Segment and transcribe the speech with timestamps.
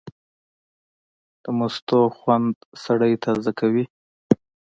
[1.43, 3.85] د مستو خوند سړی تازه کوي.